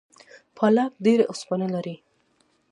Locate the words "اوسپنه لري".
1.31-1.95